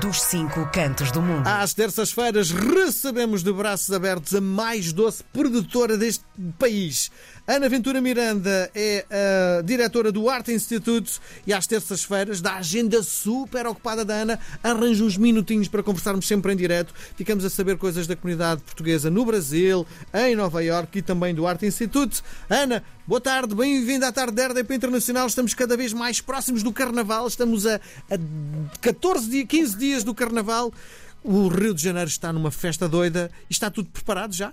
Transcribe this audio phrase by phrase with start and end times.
[0.00, 1.46] dos cinco cantos do mundo.
[1.46, 6.24] Às terças-feiras recebemos de braços abertos a mais doce produtora deste
[6.58, 7.10] país.
[7.46, 9.04] Ana Ventura Miranda é
[9.58, 15.04] a diretora do Arte Institute e às terças-feiras, da agenda super ocupada da Ana, arranja
[15.04, 16.94] uns minutinhos para conversarmos sempre em direto.
[17.16, 21.46] Ficamos a saber coisas da comunidade portuguesa no Brasil, em Nova Iorque e também do
[21.46, 22.22] Arte Institute.
[22.48, 25.26] Ana, boa tarde, bem-vinda à tarde da RDP Internacional.
[25.26, 30.14] Estamos cada vez mais próximos do Carnaval, estamos a, a 14 dias, 15 dias do
[30.14, 30.72] Carnaval.
[31.22, 34.52] O Rio de Janeiro está numa festa doida e está tudo preparado já?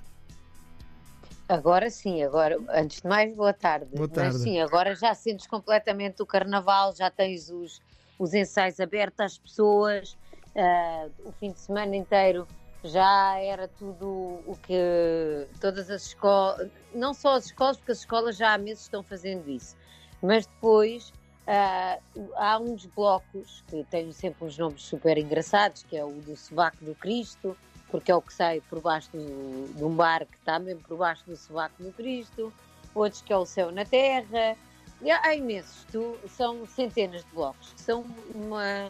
[1.47, 3.87] Agora sim, agora, antes de mais, boa tarde.
[3.93, 4.33] Boa tarde.
[4.33, 7.81] Mas sim, agora já sentes completamente o carnaval, já tens os,
[8.17, 10.17] os ensaios abertos às pessoas,
[10.55, 12.47] uh, o fim de semana inteiro
[12.83, 14.07] já era tudo
[14.45, 18.83] o que todas as escolas, não só as escolas, porque as escolas já há meses
[18.83, 19.75] estão fazendo isso,
[20.21, 21.09] mas depois
[21.47, 26.35] uh, há uns blocos que têm sempre uns nomes super engraçados, que é o do
[26.35, 27.55] Sovaco do Cristo,
[27.91, 30.97] porque é o que sai por baixo do, de um bar que está mesmo por
[30.97, 32.51] baixo do sovaco do Cristo,
[32.95, 34.55] outros que é o céu na terra.
[35.01, 38.89] E há, há imensos, tu, são centenas de blocos, que são uma,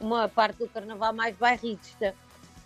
[0.00, 2.14] uma parte do carnaval mais bairrista.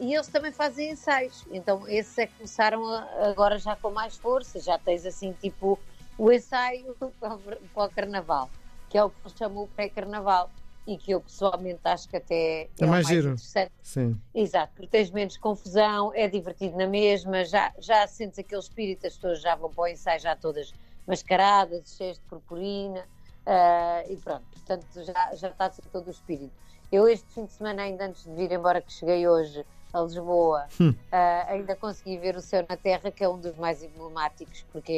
[0.02, 4.16] E eles também fazem ensaios, então esses é que começaram a, agora já com mais
[4.16, 5.78] força, já tens assim tipo
[6.18, 8.50] o ensaio para o carnaval,
[8.90, 10.50] que é o que chamam o pré-carnaval
[10.88, 13.28] e que eu pessoalmente acho que até é, é mais, mais giro.
[13.34, 13.70] interessante.
[13.80, 14.20] Sim.
[14.34, 19.14] Exato, porque tens menos confusão, é divertido na mesma, já, já sentes aquele espírito, as
[19.14, 20.74] pessoas já vão para o ensaio já todas
[21.06, 23.06] mascaradas, cheias de purpurina
[23.46, 26.52] uh, e pronto, portanto já, já está todo o espírito.
[26.90, 30.66] Eu este fim de semana, ainda antes de vir embora que cheguei hoje a Lisboa,
[30.80, 30.90] hum.
[30.90, 34.92] uh, ainda consegui ver o Céu na Terra, que é um dos mais emblemáticos, porque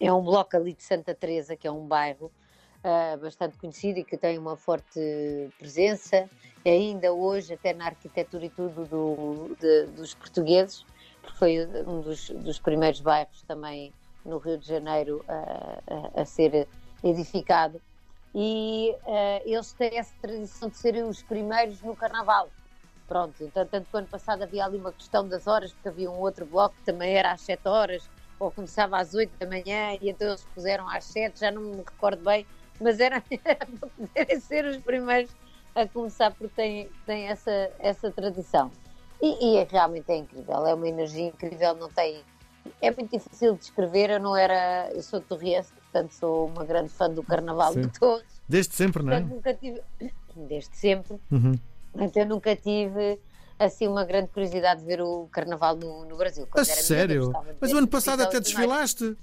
[0.00, 2.30] é, é um bloco ali de Santa Teresa, que é um bairro
[2.82, 5.00] uh, bastante conhecido e que tem uma forte
[5.58, 6.28] presença,
[6.66, 10.84] ainda hoje, até na arquitetura e tudo do, de, dos portugueses,
[11.20, 13.92] porque foi um dos, dos, primeiros bairros também
[14.24, 16.66] no Rio de Janeiro a, a, a ser
[17.02, 17.80] edificado.
[18.34, 18.96] E
[19.44, 22.48] eles têm essa tradição de serem os primeiros no Carnaval.
[23.06, 26.18] Pronto, então, tanto que ano passado havia ali uma questão das horas, porque havia um
[26.18, 28.08] outro bloco que também era às 7 horas,
[28.38, 31.76] ou começava às 8 da manhã, e então eles puseram às 7, já não me
[31.78, 32.46] recordo bem,
[32.80, 35.30] mas era, era para poderem ser os primeiros
[35.74, 38.70] a começar porque tem, tem essa, essa tradição.
[39.20, 42.22] E, e é, realmente é incrível, é uma energia incrível, não tem.
[42.80, 44.90] É muito difícil de descrever, eu não era.
[44.92, 47.82] Eu sou torriense, portanto sou uma grande fã do Carnaval Sim.
[47.82, 48.42] de Torres.
[48.48, 49.20] Desde sempre, não é?
[49.20, 49.80] Portanto, nunca tive.
[50.34, 51.20] Desde sempre.
[51.30, 51.54] Uhum.
[51.94, 53.20] Então eu nunca tive
[53.58, 56.48] assim uma grande curiosidade de ver o Carnaval no, no Brasil.
[56.52, 57.32] A sério?
[57.60, 59.16] Mas o ano passado até desfilaste.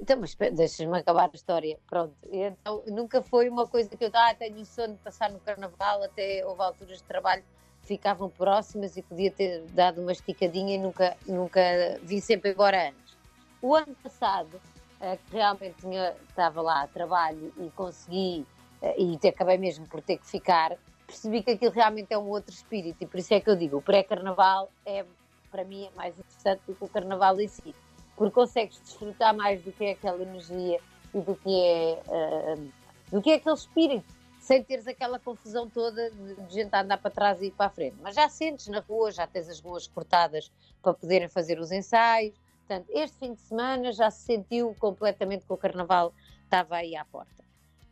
[0.00, 1.78] Então, mas deixas-me acabar a história.
[1.88, 2.16] Pronto.
[2.28, 6.02] Então, nunca foi uma coisa que eu ah, tenho o sonho de passar no carnaval,
[6.02, 7.44] até houve alturas de trabalho
[7.80, 11.60] que ficavam próximas e podia ter dado uma esticadinha e nunca, nunca
[12.02, 13.16] vim sempre embora antes.
[13.60, 14.60] O ano passado,
[15.00, 18.44] eh, que realmente tinha, estava lá a trabalho e consegui,
[18.80, 20.76] eh, e acabei mesmo por ter que ficar,
[21.12, 23.76] percebi que aquilo realmente é um outro espírito e por isso é que eu digo,
[23.76, 25.04] o pré-carnaval é,
[25.50, 27.74] para mim, é mais interessante do que o carnaval em si
[28.16, 30.80] porque consegues desfrutar mais do que é aquela energia
[31.14, 32.72] e do que é, uh,
[33.10, 34.06] do que é aquele espírito,
[34.40, 37.70] sem teres aquela confusão toda de gente a andar para trás e ir para a
[37.70, 37.96] frente.
[38.00, 40.50] Mas já sentes na rua, já tens as ruas cortadas
[40.82, 42.34] para poderem fazer os ensaios.
[42.66, 46.12] Portanto, este fim de semana já se sentiu completamente que o carnaval
[46.44, 47.41] estava aí à porta.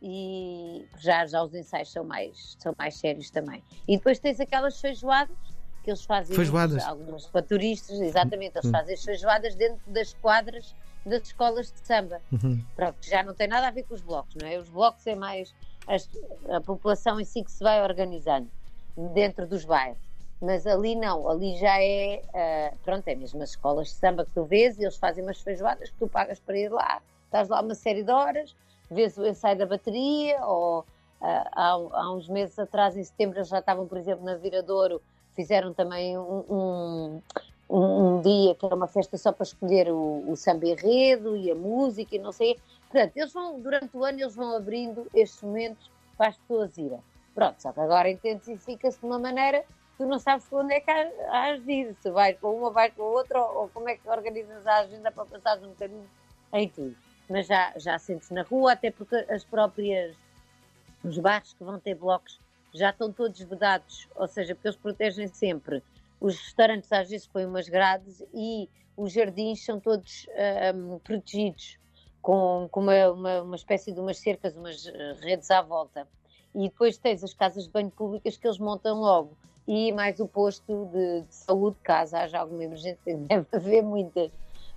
[0.03, 3.62] E já, já os ensaios são mais, são mais sérios também.
[3.87, 5.37] E depois tens aquelas feijoadas
[5.83, 6.83] que eles fazem feijoadas.
[6.84, 8.72] algumas para turistas, exatamente, eles uhum.
[8.72, 10.75] fazem as feijoadas dentro das quadras
[11.05, 12.21] das escolas de samba.
[12.33, 12.62] Uhum.
[12.77, 14.59] Pronto, já não tem nada a ver com os blocos, não é?
[14.59, 15.55] Os blocos é mais
[15.87, 16.09] as,
[16.49, 18.49] a população em si que se vai organizando
[19.15, 19.99] dentro dos bairros.
[20.41, 24.33] Mas ali não, ali já é, uh, pronto, é mesmo as escolas de samba que
[24.33, 27.60] tu vês e eles fazem umas feijoadas que tu pagas para ir lá, estás lá
[27.60, 28.56] uma série de horas,
[28.91, 30.84] vês o ensaio da bateria, ou uh,
[31.21, 35.01] há, há uns meses atrás, em setembro, eles já estavam, por exemplo, na Viradouro,
[35.34, 37.22] fizeram também um, um,
[37.71, 41.54] um, dia que era uma festa só para escolher o, o samba enredo e a
[41.54, 42.59] música e não sei.
[42.91, 47.01] Portanto, eles vão, durante o ano, eles vão abrindo estes momentos para as pessoas irem.
[47.34, 49.65] Pronto, só que agora intensifica-se de uma maneira
[50.01, 53.04] tu não sabes onde é que has de ir, se vais para uma, vais para
[53.04, 56.09] outra, ou, ou como é que organizas a agenda para passar um bocadinho
[56.54, 56.97] em tudo.
[57.30, 60.16] Mas já, já sentes na rua, até porque as próprias,
[61.04, 62.41] os bairros que vão ter blocos
[62.74, 65.82] já estão todos vedados, ou seja, porque eles protegem sempre.
[66.21, 70.27] Os restaurantes às vezes põem umas grades e os jardins são todos
[70.74, 71.78] um, protegidos
[72.21, 76.06] com, com uma, uma, uma, espécie de umas cercas, umas eh, redes à volta.
[76.54, 79.36] E depois tens as casas de banho públicas que eles montam logo.
[79.66, 84.30] E mais o posto de, de saúde, caso haja alguma emergência, deve haver muitas.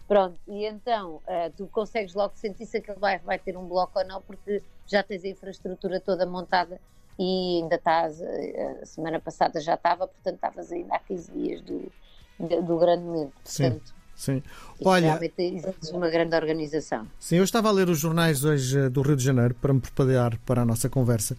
[0.08, 4.00] Pronto, e então uh, tu consegues logo sentir se aquele bairro vai ter um bloco
[4.00, 6.80] ou não, porque já tens a infraestrutura toda montada
[7.18, 11.62] e ainda estás, uh, a semana passada já estava, portanto estavas ainda há 15 dias
[11.62, 11.92] do,
[12.40, 13.34] do, grande momento.
[13.44, 14.04] Portanto, sim.
[14.16, 14.44] Sim.
[14.86, 17.08] Olha, existe uma grande organização.
[17.20, 19.80] Sim, eu estava a ler os jornais hoje eh, do Rio de Janeiro para me
[19.80, 21.36] preparar para a nossa conversa.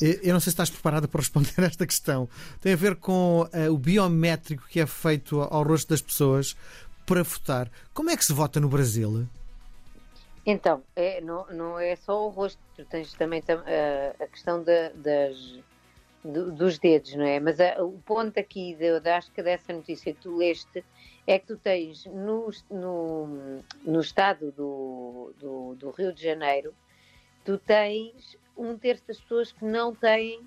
[0.00, 2.28] Eu não sei se estás preparada para responder a esta questão.
[2.60, 6.56] Tem a ver com uh, o biométrico que é feito ao rosto das pessoas
[7.10, 7.68] para votar.
[7.92, 9.26] Como é que se vota no Brasil?
[10.46, 15.58] Então, é, não, não é só o rosto, tu tens também uh, a questão das,
[16.24, 17.40] do, dos dedos, não é?
[17.40, 20.84] Mas uh, o ponto aqui, de, de, acho que dessa notícia que tu leste,
[21.26, 26.72] é que tu tens no, no, no estado do, do, do Rio de Janeiro,
[27.44, 30.46] tu tens um terço das pessoas que não têm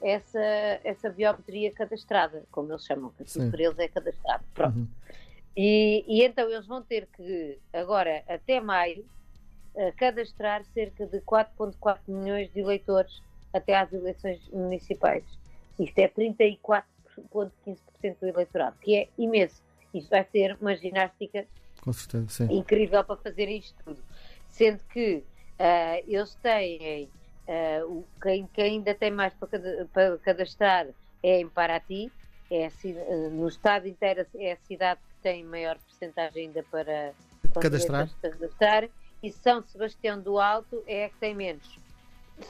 [0.00, 0.40] essa,
[0.82, 4.44] essa biometria cadastrada, como eles chamam, que para eles é cadastrado.
[4.54, 4.78] Pronto.
[4.78, 4.88] Uhum.
[5.60, 9.04] E, e, então eles vão ter que, agora, até maio,
[9.74, 13.20] uh, cadastrar cerca de 4,4 milhões de eleitores
[13.52, 15.24] até às eleições municipais.
[15.76, 17.76] Isto é 34,15%
[18.20, 19.60] do eleitorado, que é imenso.
[19.92, 21.44] Isto vai ser uma ginástica
[21.92, 23.98] certeza, incrível para fazer isto tudo.
[24.50, 25.24] Sendo que
[25.58, 27.10] uh, eles têm,
[27.48, 29.58] uh, quem, quem, ainda tem mais para,
[29.92, 30.86] para cadastrar
[31.20, 32.12] é em Paraty,
[32.48, 32.68] é
[33.32, 37.12] no estado inteiro é a cidade tem maior porcentagem ainda para
[37.60, 38.08] cadastrar.
[38.20, 38.88] cadastrar
[39.22, 41.78] e São Sebastião do Alto é a que tem menos.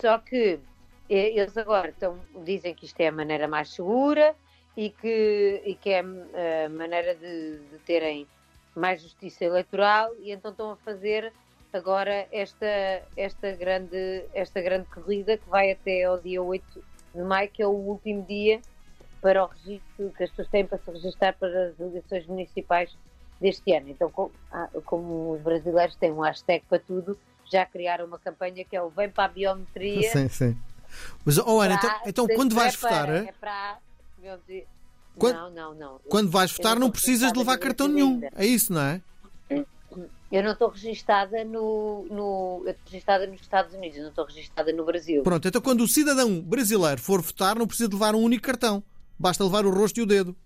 [0.01, 0.61] Só que
[1.09, 4.35] eh, eles agora estão, dizem que isto é a maneira mais segura
[4.77, 8.27] e que, e que é a maneira de, de terem
[8.75, 11.33] mais justiça eleitoral e então estão a fazer
[11.73, 17.51] agora esta, esta, grande, esta grande corrida que vai até ao dia 8 de maio,
[17.51, 18.61] que é o último dia
[19.21, 22.97] para o registro que as pessoas têm para se registrar para as eleições municipais
[23.41, 23.89] deste ano.
[23.89, 27.19] Então, como, ah, como os brasileiros têm um hashtag para tudo,
[27.51, 30.11] já criaram uma campanha que é o Vem para a Biometria.
[30.11, 30.57] Sim, sim.
[31.25, 33.09] Mas, oh Ana, então, então quando vais votar.
[33.09, 33.79] É para.
[35.17, 36.01] Quando, não, não, não.
[36.09, 38.15] Quando vais votar, não precisas de levar cartão nenhum.
[38.15, 38.31] Ainda.
[38.37, 39.03] É isso, não é?
[40.31, 42.63] Eu não estou registada no, no.
[42.67, 45.23] Eu estou registada nos Estados Unidos, não estou registada no Brasil.
[45.23, 48.83] Pronto, então quando o cidadão brasileiro for votar, não precisa de levar um único cartão.
[49.19, 50.37] Basta levar o rosto e o dedo.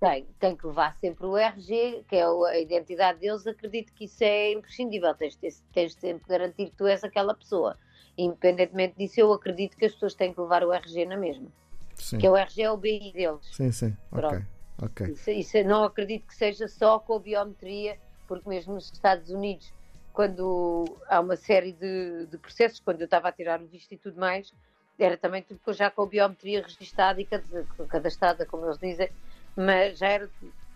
[0.00, 3.46] Tem, tem que levar sempre o RG, que é a identidade deles.
[3.46, 5.14] Acredito que isso é imprescindível.
[5.14, 7.78] Tens, tens, tens sempre de garantir que tu és aquela pessoa.
[8.18, 11.46] Independentemente disso, eu acredito que as pessoas têm que levar o RG na mesma.
[11.94, 12.18] Sim.
[12.18, 13.46] Que é o RG é o BI deles.
[13.52, 13.96] Sim, sim.
[14.10, 14.46] Pronto.
[14.82, 15.06] Ok.
[15.06, 17.98] Isso, isso não acredito que seja só com a biometria,
[18.28, 19.72] porque mesmo nos Estados Unidos,
[20.12, 23.98] quando há uma série de, de processos, quando eu estava a tirar o visto e
[23.98, 24.52] tudo mais,
[24.98, 27.26] era também tudo já com a biometria registada e
[27.88, 29.10] cadastrada, como eles dizem,
[29.56, 30.30] mas já era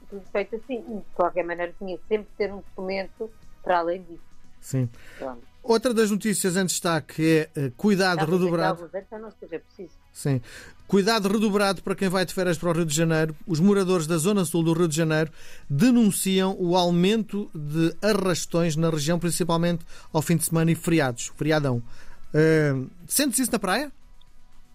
[0.08, 0.81] tudo feito assim.
[0.81, 3.31] De qualquer maneira, tinha sempre de ter um documento
[3.62, 4.31] para além disso.
[4.61, 4.88] Sim.
[5.19, 5.50] Pronto.
[5.62, 8.90] Outra das notícias em destaque é uh, cuidado Talvez redobrado.
[9.38, 9.93] seja preciso.
[10.12, 10.40] Sim.
[10.87, 13.37] Cuidado redobrado para quem vai de férias para o Rio de Janeiro.
[13.46, 15.31] Os moradores da zona sul do Rio de Janeiro
[15.69, 21.31] denunciam o aumento de arrastões na região, principalmente ao fim de semana e feriados.
[21.37, 21.82] Feriadão.
[22.34, 23.93] Uh, Sentes isso na praia?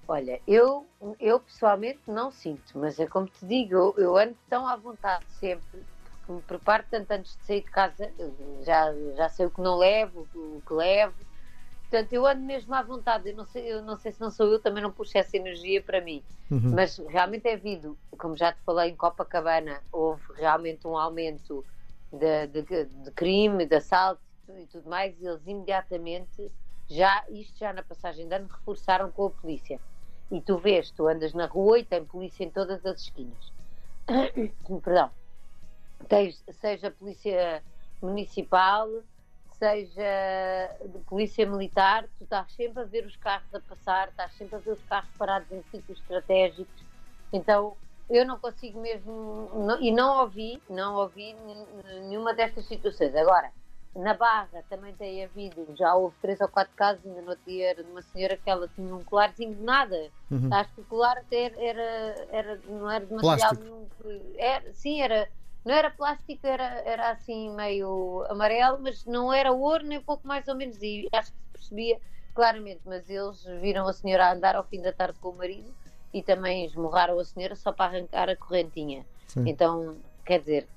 [0.07, 0.87] Olha, eu,
[1.19, 5.25] eu pessoalmente não sinto, mas é como te digo, eu, eu ando tão à vontade
[5.27, 8.13] sempre, porque me preparo tanto antes de sair de casa,
[8.63, 11.15] já, já sei o que não levo, o que levo,
[11.89, 14.45] portanto eu ando mesmo à vontade, eu não sei, eu não sei se não sou
[14.45, 16.75] eu, também não puxo essa energia para mim, uhum.
[16.75, 21.65] mas realmente é havido, como já te falei em Copacabana, houve realmente um aumento
[22.13, 24.21] de, de, de crime, de assalto
[24.55, 26.51] e tudo mais, e eles imediatamente
[26.87, 29.81] já, isto já na passagem de ano, reforçaram com a polícia
[30.31, 33.53] e tu vês, tu andas na rua e tem polícia em todas as esquinas.
[34.83, 35.11] Perdão.
[36.07, 37.63] Tens, seja polícia
[38.01, 38.87] municipal,
[39.57, 40.75] seja
[41.07, 44.71] polícia militar, tu estás sempre a ver os carros a passar, estás sempre a ver
[44.71, 46.83] os carros parados em sítios estratégicos.
[47.31, 47.75] Então,
[48.09, 51.35] eu não consigo mesmo, não, e não ouvi, não ouvi
[51.85, 53.15] nenhuma destas situações.
[53.15, 53.51] Agora,
[53.95, 57.69] na Barra também tem havido, já houve três ou quatro casos, ainda no outro dia
[57.69, 60.11] era de uma senhora que ela tinha um colarzinho de nada.
[60.29, 60.49] Uhum.
[60.51, 63.87] Acho que o colar até era, era, não era de material nenhum.
[64.37, 65.29] Era, sim, era,
[65.63, 70.45] não era plástico, era, era assim meio amarelo, mas não era ouro, nem pouco mais
[70.47, 70.77] ou menos.
[70.81, 71.99] E acho que se percebia
[72.33, 75.73] claramente, mas eles viram a senhora andar ao fim da tarde com o marido
[76.13, 79.05] e também esmurraram a senhora só para arrancar a correntinha.
[79.27, 79.47] Sim.
[79.47, 80.67] Então, quer dizer,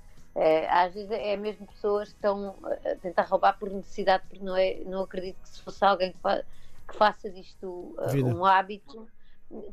[0.70, 4.76] às vezes é mesmo pessoas que estão a tentar roubar por necessidade, porque não, é,
[4.86, 6.18] não acredito que se fosse alguém que,
[6.88, 8.28] que faça disto Vida.
[8.28, 9.08] um hábito,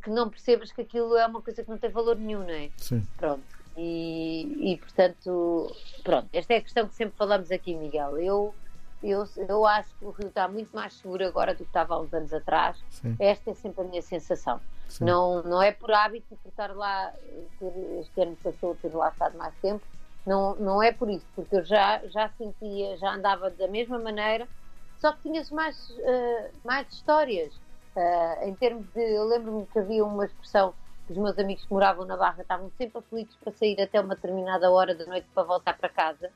[0.01, 2.69] que não percebas que aquilo é uma coisa que não tem valor nenhum, não é?
[2.77, 3.05] Sim.
[3.17, 3.43] Pronto.
[3.77, 8.17] E, e, portanto, pronto, esta é a questão que sempre falamos aqui, Miguel.
[8.17, 8.55] Eu,
[9.03, 11.99] eu, eu acho que o Rio está muito mais seguro agora do que estava há
[11.99, 12.81] uns anos atrás.
[12.89, 13.15] Sim.
[13.19, 14.61] Esta é sempre a minha sensação.
[14.87, 15.03] Sim.
[15.03, 17.11] Não, não é por hábito por estar lá,
[17.59, 19.85] ter, este ano passou, ter lá estado mais tempo,
[20.25, 24.47] não, não é por isso, porque eu já, já sentia, já andava da mesma maneira,
[24.97, 27.53] só que tinhas mais, eh, mais histórias.
[27.95, 29.01] Eh, em termos de.
[29.01, 30.73] Eu lembro-me que havia uma expressão
[31.05, 34.15] que os meus amigos que moravam na Barra estavam sempre aflitos para sair até uma
[34.15, 36.31] determinada hora da noite para voltar para casa,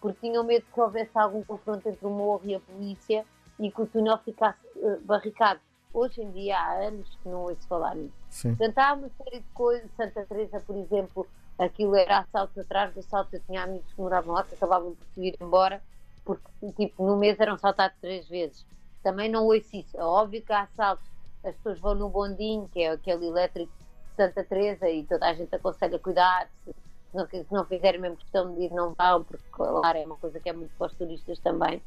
[0.00, 3.24] porque tinham medo que houvesse algum confronto entre o morro e a polícia
[3.60, 5.60] e que o túnel ficasse eh, barricado.
[5.92, 8.14] Hoje em dia há anos que não ouço falar nisso.
[8.56, 9.88] Portanto, há uma série de coisas.
[9.96, 11.26] Santa Teresa, por exemplo,
[11.58, 13.36] aquilo era assalto atrás do assalto.
[13.36, 15.82] Eu tinha amigos que moravam lá que acabavam por ir embora
[16.24, 16.42] porque,
[16.76, 18.66] tipo, no mês eram assaltados três vezes.
[19.02, 19.96] Também não ouço isso.
[19.96, 21.06] É óbvio que há assaltos.
[21.44, 25.34] As pessoas vão no bondinho, que é aquele elétrico de Santa Teresa, e toda a
[25.34, 26.48] gente aconselha cuidar.
[26.64, 26.74] Se,
[27.12, 30.40] não, se não fizerem mesmo questão de ir, não vão, porque, claro, é uma coisa
[30.40, 31.82] que é muito para os turistas também.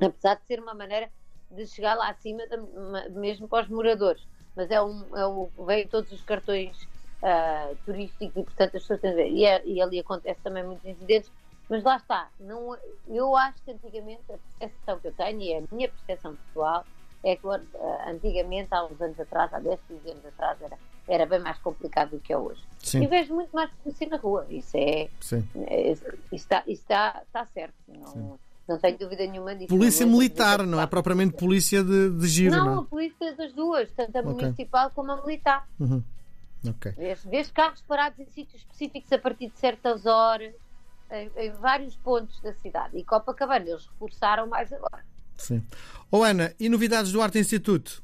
[0.00, 1.08] Apesar de ser uma maneira
[1.48, 2.42] de chegar lá acima,
[3.10, 4.26] mesmo para os moradores.
[4.56, 6.88] Mas é um, é um veio todos os cartões
[7.22, 9.30] ah, turísticos e, portanto, as pessoas têm de ver.
[9.30, 11.30] E, é- e ali acontece também muitos incidentes.
[11.70, 12.28] Mas lá está.
[12.40, 12.76] Não,
[13.08, 16.84] eu acho que antigamente, a percepção que eu tenho, e é a minha percepção pessoal,
[17.24, 21.24] é que ah, antigamente, há uns anos atrás, há 10, 15 anos atrás, era, era
[21.26, 22.60] bem mais complicado do que é hoje.
[22.82, 23.06] E Sim.
[23.06, 24.44] vejo muito mais polícia na rua.
[24.50, 25.08] Isso é.
[25.20, 25.48] Sim.
[25.66, 27.74] é- Isso está, isso está, está certo.
[27.88, 28.38] Não,
[28.68, 29.68] não tenho dúvida nenhuma disso.
[29.68, 33.32] Polícia Não militar, que não é propriamente polícia de, de giro, Não, não a polícia
[33.34, 34.32] das duas, tanto a Ok.
[34.32, 35.66] municipal como a militar.
[35.80, 35.84] é?
[35.84, 36.02] Uhum.
[36.68, 36.92] Ok.
[37.26, 40.54] Vês, carros parados em sítios específicos a partir de certas horas,
[41.10, 42.96] em, em vários pontos da cidade.
[42.96, 45.04] E Copacabana, eles reforçaram mais agora.
[45.36, 45.64] Sim.
[46.10, 48.02] Oh, Ana, e novidades do Arte Instituto?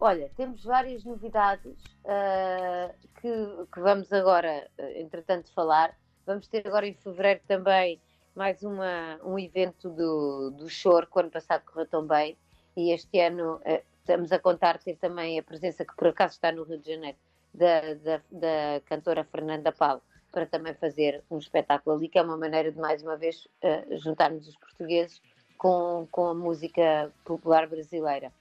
[0.00, 3.28] Olha, temos várias novidades ah, que,
[3.72, 5.92] que vamos agora, ah, entretanto, falar.
[6.24, 8.00] Vamos ter agora em fevereiro também
[8.38, 12.36] mais uma, um evento do, do choro, que o ano passado correu tão bem.
[12.76, 16.50] E este ano ah, estamos a contar ter também a presença, que por acaso está
[16.50, 17.18] no Rio de Janeiro,
[17.52, 20.00] da, da, da cantora Fernanda Paulo,
[20.32, 23.84] para também fazer um espetáculo ali, que é uma maneira de, mais uma vez, ah,
[23.98, 25.20] juntarmos os portugueses
[25.58, 28.32] com, com a música popular brasileira.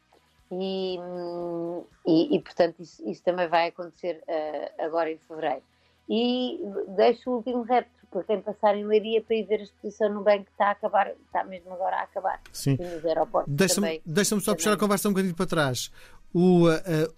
[0.50, 0.98] E,
[2.06, 5.62] e, e, portanto isso, isso também vai acontecer eh, agora em fevereiro.
[6.10, 6.62] E
[6.96, 10.24] deixo o último repto para quem passar em Leiria para ir ver a exposição no
[10.24, 12.42] banco que está a acabar, está mesmo agora a acabar.
[12.52, 12.78] Sim.
[12.80, 15.92] Nos aeroportos Deixa-me deixa só puxar a conversa um bocadinho para trás.
[16.34, 16.72] O, uh,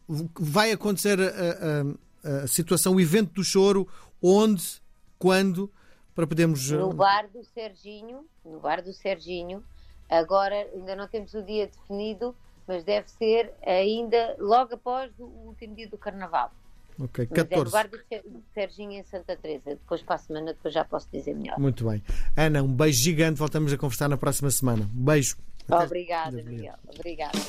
[0.09, 3.87] uh, vai acontecer a, a- a situação, o evento do choro,
[4.21, 4.81] onde,
[5.17, 5.71] quando,
[6.13, 6.69] para podermos.
[6.71, 9.63] No bar do Serginho, no bar do Serginho,
[10.09, 12.35] agora ainda não temos o dia definido,
[12.67, 16.51] mas deve ser ainda logo após o último dia do Carnaval.
[16.99, 17.71] Ok, Mas é no 14.
[17.71, 19.61] bar do Ser- do Serginho em Santa Teresa.
[19.69, 21.57] Depois para a semana, depois já posso dizer melhor.
[21.57, 22.03] Muito bem.
[22.35, 23.39] Ana, um beijo gigante.
[23.39, 24.89] Voltamos a conversar na próxima semana.
[24.95, 25.37] Um beijo.
[25.69, 26.43] Até- Obrigada.
[26.43, 26.75] Miguel.
[26.93, 27.39] Obrigada.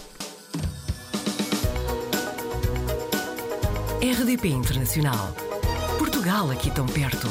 [4.03, 5.35] RDP Internacional.
[5.99, 7.27] Portugal aqui tão perto.